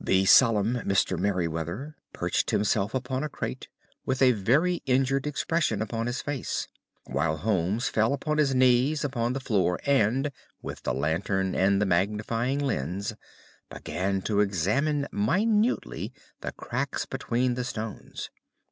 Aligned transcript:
The 0.00 0.24
solemn 0.24 0.78
Mr. 0.78 1.16
Merryweather 1.16 1.94
perched 2.12 2.50
himself 2.50 2.92
upon 2.92 3.22
a 3.22 3.28
crate, 3.28 3.68
with 4.04 4.20
a 4.20 4.32
very 4.32 4.82
injured 4.84 5.28
expression 5.28 5.80
upon 5.80 6.08
his 6.08 6.20
face, 6.22 6.66
while 7.06 7.36
Holmes 7.36 7.88
fell 7.88 8.12
upon 8.12 8.38
his 8.38 8.52
knees 8.52 9.04
upon 9.04 9.32
the 9.32 9.38
floor 9.38 9.78
and, 9.86 10.32
with 10.60 10.82
the 10.82 10.92
lantern 10.92 11.54
and 11.54 11.80
a 11.80 11.86
magnifying 11.86 12.58
lens, 12.58 13.14
began 13.72 14.22
to 14.22 14.40
examine 14.40 15.06
minutely 15.12 16.12
the 16.40 16.50
cracks 16.50 17.06
between 17.06 17.54
the 17.54 17.62
stones. 17.62 18.28